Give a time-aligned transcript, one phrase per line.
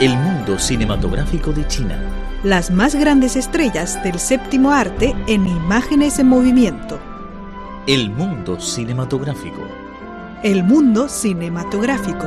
[0.00, 1.96] El mundo cinematográfico de China.
[2.42, 6.98] Las más grandes estrellas del séptimo arte en imágenes en movimiento.
[7.86, 9.62] El mundo cinematográfico.
[10.42, 12.26] El mundo cinematográfico.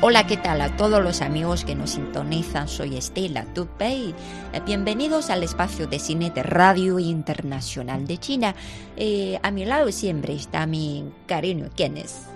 [0.00, 2.66] Hola, ¿qué tal a todos los amigos que nos sintonizan?
[2.66, 4.12] Soy Estela Tupei.
[4.52, 8.56] Eh, Bienvenidos al espacio de cine de Radio Internacional de China.
[8.96, 11.68] Eh, a mi lado siempre está mi cariño.
[11.76, 12.26] ¿Quién es?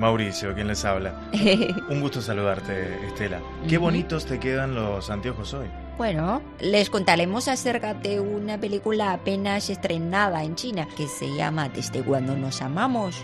[0.00, 1.14] Mauricio, quien les habla.
[1.90, 3.40] Un gusto saludarte, Estela.
[3.68, 5.68] Qué bonitos te quedan los anteojos hoy.
[5.98, 12.02] Bueno, les contaremos acerca de una película apenas estrenada en China que se llama Desde
[12.02, 13.22] cuando nos amamos.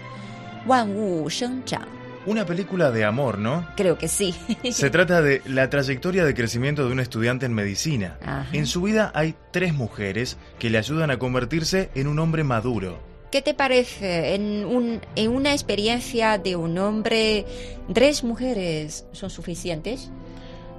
[0.66, 1.88] Wan Wu Sheng Zhang.
[2.26, 3.66] Una película de amor, ¿no?
[3.76, 4.34] Creo que sí.
[4.70, 8.18] Se trata de la trayectoria de crecimiento de un estudiante en medicina.
[8.20, 8.48] Ajá.
[8.52, 13.15] En su vida hay tres mujeres que le ayudan a convertirse en un hombre maduro.
[13.30, 17.44] ¿Qué te parece en, un, en una experiencia de un hombre,
[17.92, 20.10] tres mujeres son suficientes?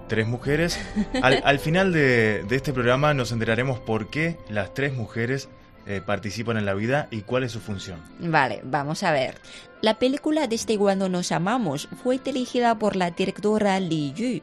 [0.07, 0.79] Tres mujeres.
[1.21, 5.49] Al, al final de, de este programa nos enteraremos por qué las tres mujeres
[5.89, 8.01] eh, participan en la vida y cuál es su función.
[8.19, 9.35] Vale, vamos a ver.
[9.79, 14.41] La película Desde cuando nos amamos fue dirigida por la directora Li Yu.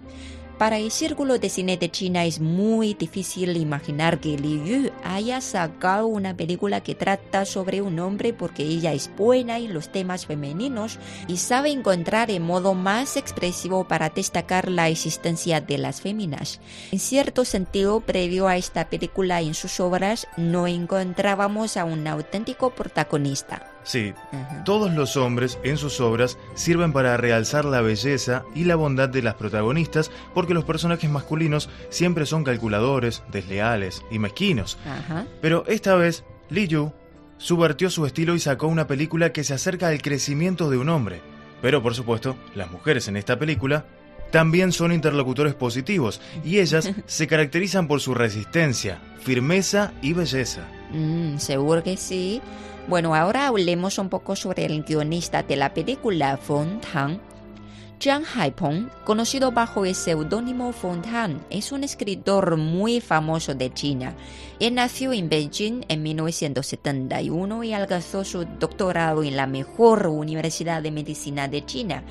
[0.58, 5.40] Para el círculo de cine de China es muy difícil imaginar que Li Yu haya
[5.40, 10.26] sacado una película que trata sobre un hombre porque ella es buena en los temas
[10.26, 16.60] femeninos y sabe encontrar el modo más expresivo para destacar la existencia de las féminas.
[16.92, 22.70] En cierto sentido, previo a esta película en sus obras, no encontrábamos a un auténtico
[22.70, 23.73] protagonista.
[23.84, 24.14] Sí.
[24.64, 29.22] Todos los hombres en sus obras sirven para realzar la belleza y la bondad de
[29.22, 34.78] las protagonistas porque los personajes masculinos siempre son calculadores, desleales y mezquinos.
[35.40, 36.92] Pero esta vez, Li Yu
[37.36, 41.20] subvertió su estilo y sacó una película que se acerca al crecimiento de un hombre.
[41.60, 43.84] Pero por supuesto, las mujeres en esta película
[44.30, 50.66] también son interlocutores positivos y ellas se caracterizan por su resistencia, firmeza y belleza.
[50.90, 52.42] Mm, seguro que sí.
[52.86, 57.18] Bueno, ahora hablemos un poco sobre el guionista de la película Fontang.
[57.98, 64.14] Zhang Haipeng, conocido bajo el seudónimo Fontang, es un escritor muy famoso de China.
[64.60, 70.90] Él nació en Beijing en 1971 y alcanzó su doctorado en la mejor universidad de
[70.90, 72.02] medicina de China.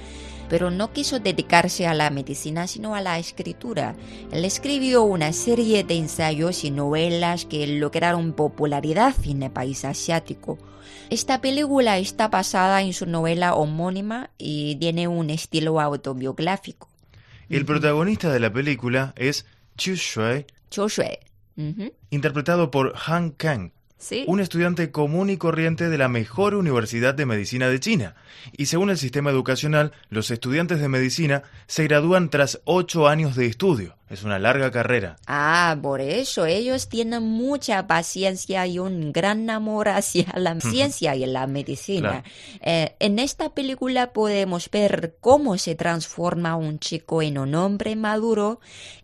[0.49, 3.95] Pero no quiso dedicarse a la medicina sino a la escritura.
[4.31, 10.59] Él escribió una serie de ensayos y novelas que lograron popularidad en el país asiático.
[11.09, 16.89] Esta película está basada en su novela homónima y tiene un estilo autobiográfico.
[17.49, 19.45] El protagonista de la película es
[19.77, 20.45] Chu Shui,
[22.09, 23.71] interpretado por Han Kang,
[24.27, 28.15] Un estudiante común y corriente de la mejor universidad de medicina de China.
[28.57, 33.45] Y según el sistema educacional, los estudiantes de medicina se gradúan tras ocho años de
[33.45, 33.95] estudio.
[34.09, 35.15] Es una larga carrera.
[35.27, 41.25] Ah, por eso ellos tienen mucha paciencia y un gran amor hacia la ciencia y
[41.25, 42.09] la medicina.
[42.09, 42.23] Claro.
[42.61, 48.59] Eh, en esta película podemos ver cómo se transforma un chico en un hombre maduro.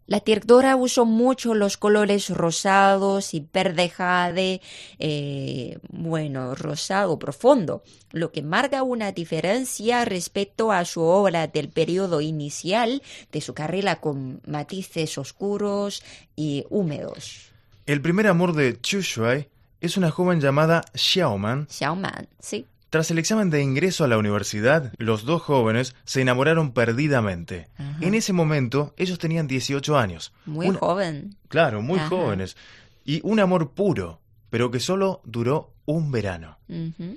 [0.09, 4.59] La directora usó mucho los colores rosados y verde jade,
[4.97, 12.21] eh, bueno, rosado profundo, lo que marca una diferencia respecto a su obra del periodo
[12.21, 14.41] inicial de su carrera con
[14.89, 16.03] matices oscuros
[16.35, 17.51] y húmedos.
[17.85, 19.47] El primer amor de Chu Shui
[19.81, 21.67] es una joven llamada Xiaoman.
[21.69, 22.65] Xiaoman, sí.
[22.89, 27.67] Tras el examen de ingreso a la universidad, los dos jóvenes se enamoraron perdidamente.
[27.77, 27.97] Ajá.
[28.01, 30.33] En ese momento, ellos tenían 18 años.
[30.45, 31.35] Muy joven.
[31.49, 32.09] Claro, muy Ajá.
[32.09, 32.57] jóvenes.
[33.05, 36.57] Y un amor puro, pero que solo duró un verano.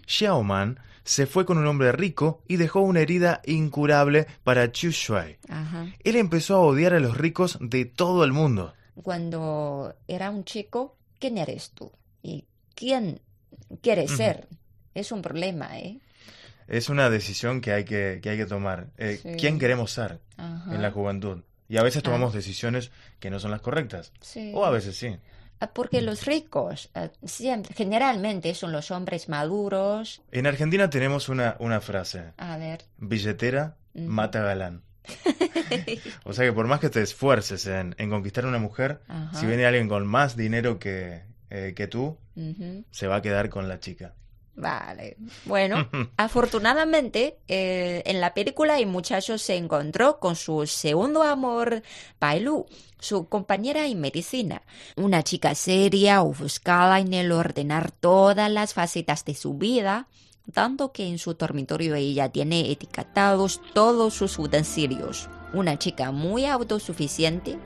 [0.06, 5.37] Xiaoman se fue con un hombre rico y dejó una herida incurable para Chu Shui.
[5.48, 5.87] Ajá.
[6.04, 8.72] Él empezó a odiar a los ricos de todo el mundo.
[9.03, 11.91] Cuando era un chico, ¿quién eres tú?
[12.22, 12.44] ¿Y
[12.75, 13.21] quién
[13.81, 14.48] quieres ser?
[14.94, 15.98] Es un problema, ¿eh?
[16.68, 18.89] Es una decisión que hay que, que, hay que tomar.
[18.97, 19.30] Eh, Sí.
[19.39, 20.74] ¿Quién queremos ser Ajá.
[20.74, 21.42] en la juventud?
[21.68, 22.04] Y a veces Ah.
[22.04, 24.12] tomamos decisiones que no son las correctas.
[24.21, 24.53] Sí.
[24.54, 25.16] O a veces sí.
[25.62, 30.20] Ah, Porque los ricos eh, siempre, generalmente son los hombres maduros.
[30.32, 32.32] En Argentina tenemos una, una frase.
[32.36, 32.84] A ver.
[32.98, 34.06] Billetera Ujú.
[34.09, 34.82] mata galán.
[36.24, 39.38] O sea que por más que te esfuerces en, en conquistar a una mujer, Ajá.
[39.38, 42.84] si viene alguien con más dinero que, eh, que tú, Ujú.
[42.91, 44.14] se va a quedar con la chica.
[44.54, 45.16] Vale.
[45.47, 51.83] Bueno, afortunadamente, eh, en la película el muchacho se encontró con su segundo amor,
[52.21, 52.66] Bailu,
[52.99, 54.63] su compañera en medicina.
[54.97, 60.07] Una chica seria, ofuscada en el ordenar todas las facetas de su vida.
[60.53, 65.28] tanto que en su dormitorio ella tiene etiquetados todos sus utensilios.
[65.55, 67.57] Una chica muy autosuficiente.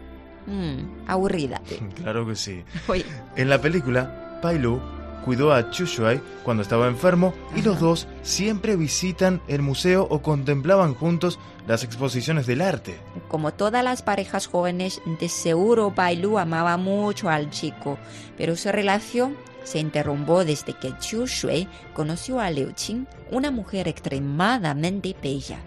[0.46, 1.60] Mm, aburrida.
[1.96, 2.62] Claro que sí.
[2.86, 3.04] Oye,
[3.34, 4.80] En la película, Pai Lu
[5.24, 10.22] cuidó a Chu Shui cuando estaba enfermo y los dos siempre visitan el museo o
[10.22, 12.98] contemplaban juntos las exposiciones del arte.
[13.28, 17.98] Como todas las parejas jóvenes, de seguro Bailu amaba mucho al chico,
[18.36, 23.88] pero su relación se interrumpió desde que Chu Shui conoció a Liu Qing, una mujer
[23.88, 25.58] extremadamente bella.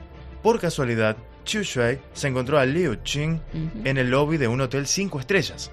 [0.42, 3.42] Por casualidad, Chu Shui se encontró a Liu Qing
[3.84, 5.69] en el lobby de un hotel 5 estrellas.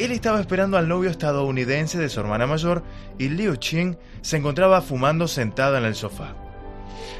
[0.00, 2.82] Él estaba esperando al novio estadounidense de su hermana mayor
[3.18, 6.34] y Liu Qing se encontraba fumando sentada en el sofá.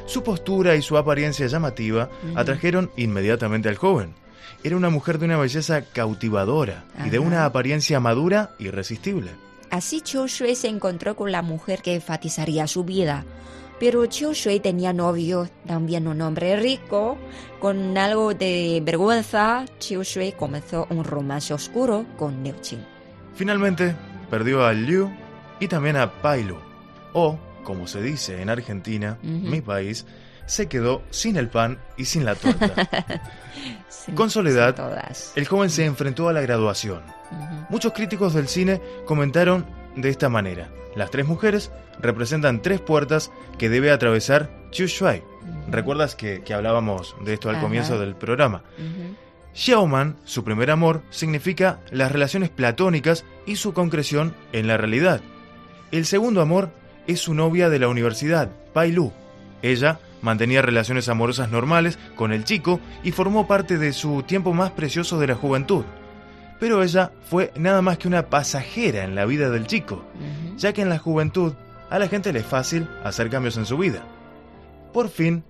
[0.07, 4.15] Su postura y su apariencia llamativa atrajeron inmediatamente al joven.
[4.63, 9.29] Era una mujer de una belleza cautivadora y de una apariencia madura irresistible.
[9.69, 13.25] Así Chu Shui se encontró con la mujer que enfatizaría su vida.
[13.81, 17.17] Pero Chu Shui tenía novio, también un hombre rico.
[17.59, 22.85] Con algo de vergüenza, Chu Shui comenzó un romance oscuro con Liu Qing.
[23.33, 23.95] Finalmente,
[24.29, 25.09] perdió a Liu
[25.59, 26.57] y también a Pailu.
[27.13, 30.05] O, como se dice en Argentina, mi país,
[30.45, 32.87] se quedó sin el pan y sin la torta.
[34.15, 34.75] Con soledad.
[35.35, 37.01] El joven se enfrentó a la graduación.
[37.69, 40.69] Muchos críticos del cine comentaron de esta manera.
[40.95, 45.17] Las tres mujeres representan tres puertas que debe atravesar Chu Shui.
[45.19, 45.71] Ujú.
[45.71, 47.63] ¿Recuerdas que, que hablábamos de esto al Ajá.
[47.63, 48.63] comienzo del programa?
[48.77, 49.15] Ujú.
[49.53, 55.21] Xiaoman, su primer amor, significa las relaciones platónicas y su concreción en la realidad.
[55.91, 56.69] El segundo amor
[57.07, 59.11] es su novia de la universidad, Pai Lu.
[59.61, 64.71] Ella mantenía relaciones amorosas normales con el chico y formó parte de su tiempo más
[64.71, 65.83] precioso de la juventud.
[66.61, 70.05] Pero ella fue nada más que una pasajera en la vida del chico,
[70.57, 71.53] ya que en la juventud
[71.89, 74.03] a la gente le es fácil hacer cambios en su vida.
[74.93, 75.43] Por fin,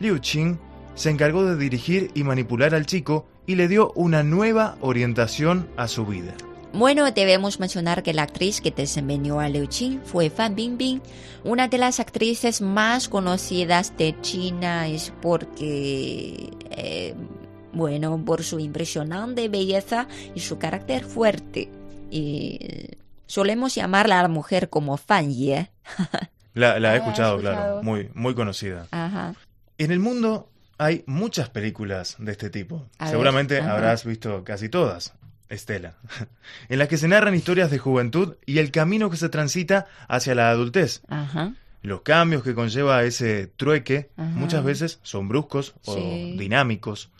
[0.00, 0.58] Liu Qing
[0.96, 5.86] se encargó de dirigir y manipular al chico y le dio una nueva orientación a
[5.86, 6.34] su vida.
[6.72, 11.00] Bueno, debemos mencionar que la actriz que desempeñó a Liu Qing fue Fan Bingbing,
[11.44, 17.14] una de las actrices más conocidas de China, es porque, eh,
[17.78, 21.70] bueno, por su impresionante belleza y su carácter fuerte.
[22.10, 25.70] Y eh, solemos llamarla a la mujer como Fan Ye.
[26.54, 27.82] La, la he Ah, escuchado, ¿has claro, escuchado?
[27.84, 28.88] muy, muy conocida.
[28.90, 29.34] Ajá.
[29.78, 32.86] En el mundo hay muchas películas de este tipo.
[32.98, 35.14] A Seguramente habrás visto casi todas,
[35.50, 35.94] Estela,
[36.68, 40.34] en las que se narran historias de juventud y el camino que se transita hacia
[40.34, 41.02] la adultez.
[41.08, 41.52] Ajá.
[41.82, 44.28] Los cambios que conlleva ese trueque Ajá.
[44.30, 46.34] muchas veces son bruscos o Sí.
[46.36, 47.10] dinámicos.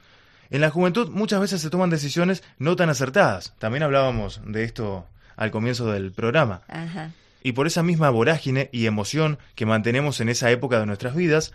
[0.51, 3.55] En la juventud muchas veces se toman decisiones no tan acertadas.
[3.59, 5.07] También hablábamos de esto
[5.37, 6.63] al comienzo del programa.
[6.69, 7.13] Ajá.
[7.43, 11.53] Y por esa misma vorágine y emoción que mantenemos en esa época de nuestras vidas,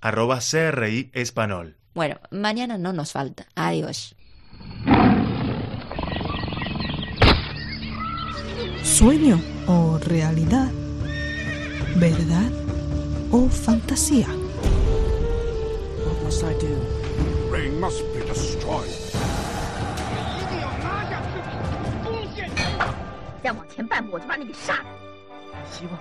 [0.00, 1.76] Arroba CRI Español.
[1.94, 3.46] Bueno, mañana no nos falta.
[3.54, 4.14] Adiós.
[8.82, 10.70] ¿Sueño o realidad?
[11.96, 12.50] ¿Verdad
[13.30, 14.28] o fantasía?
[16.04, 16.76] What must I do?
[17.50, 18.92] Ring must be destroyed.
[23.45, 24.85] 再往前半步，我就把你给杀了。
[25.71, 25.97] 希望，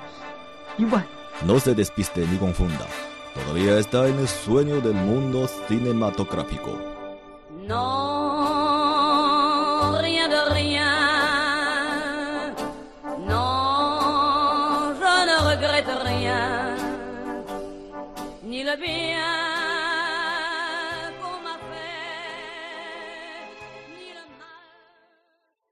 [0.76, 1.02] 一万。
[1.46, 2.86] No se despiste ni confunda.
[3.34, 6.78] Todavía está en el sueño del mundo cinematográfico.
[7.66, 8.13] Non,